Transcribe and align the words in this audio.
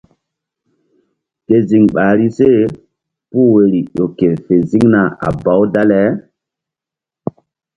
Ke 1.45 1.57
ziŋ 1.67 1.83
ɓahri 1.95 2.27
se 2.37 2.47
puh 3.29 3.47
woyri 3.53 3.81
ƴo 3.95 4.05
ke 4.17 4.27
fe 4.45 4.55
ziŋna 4.69 5.01
a 5.27 5.29
baw 5.43 5.61
dale. 5.73 6.01